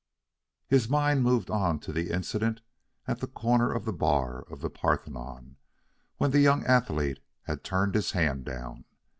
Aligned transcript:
His 0.65 0.89
mind 0.89 1.21
moved 1.21 1.51
on 1.51 1.77
to 1.81 1.93
the 1.93 2.09
incident 2.09 2.61
at 3.07 3.19
the 3.19 3.27
corner 3.27 3.71
of 3.71 3.85
the 3.85 3.93
bar 3.93 4.41
of 4.49 4.61
the 4.61 4.69
Parthenon, 4.71 5.57
when 6.17 6.31
the 6.31 6.39
young 6.39 6.65
athlete 6.65 7.19
had 7.43 7.63
turned 7.63 7.93
his 7.93 8.13
hand 8.13 8.43
down. 8.43 8.85